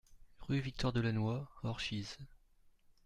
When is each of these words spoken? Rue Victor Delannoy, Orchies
Rue 0.39 0.61
Victor 0.61 0.91
Delannoy, 0.93 1.45
Orchies 1.61 2.17